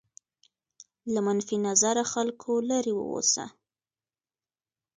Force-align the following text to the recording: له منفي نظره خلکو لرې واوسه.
له 1.13 1.19
منفي 1.25 1.57
نظره 1.67 2.03
خلکو 2.13 2.51
لرې 2.69 2.93
واوسه. 2.95 3.45